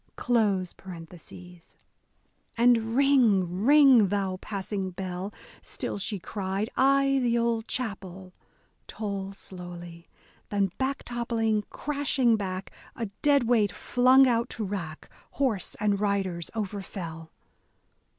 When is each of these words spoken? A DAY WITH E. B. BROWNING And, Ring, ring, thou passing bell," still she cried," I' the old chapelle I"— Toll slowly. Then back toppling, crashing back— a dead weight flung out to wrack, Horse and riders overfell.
A 0.17 0.19
DAY 0.23 0.33
WITH 0.55 1.31
E. 1.31 1.35
B. 1.45 1.59
BROWNING 1.59 1.61
And, 2.57 2.95
Ring, 2.95 3.63
ring, 3.65 4.07
thou 4.07 4.37
passing 4.37 4.89
bell," 4.89 5.31
still 5.61 5.99
she 5.99 6.17
cried," 6.17 6.71
I' 6.99 7.19
the 7.21 7.37
old 7.37 7.67
chapelle 7.69 8.33
I"— 8.35 8.41
Toll 8.87 9.33
slowly. 9.33 10.09
Then 10.49 10.71
back 10.79 11.03
toppling, 11.03 11.65
crashing 11.69 12.35
back— 12.35 12.71
a 12.95 13.11
dead 13.21 13.43
weight 13.43 13.71
flung 13.71 14.27
out 14.27 14.49
to 14.49 14.63
wrack, 14.63 15.07
Horse 15.33 15.75
and 15.79 15.99
riders 15.99 16.49
overfell. 16.55 17.29